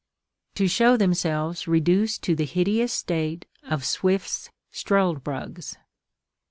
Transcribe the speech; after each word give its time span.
—to 0.55 0.67
show 0.67 0.97
themselves 0.97 1.67
reduced 1.67 2.23
to 2.23 2.35
the 2.35 2.45
hideous 2.47 2.91
state 2.91 3.45
of 3.69 3.85
Swift's 3.85 4.49
Struldbrugs. 4.71 5.77